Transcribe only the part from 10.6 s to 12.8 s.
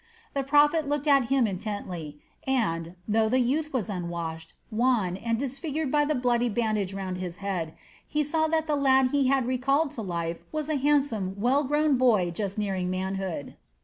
a handsome, well grown boy just